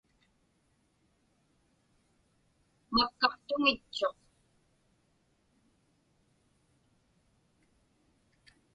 Makkaqtuŋitchuq. 2.93 4.17